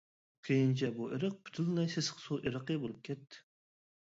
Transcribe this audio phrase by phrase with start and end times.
[0.47, 3.45] كېيىنچە بۇ ئېرىق پۈتۈنلەي سېسىق سۇ ئېرىقى بولۇپ كەتتى.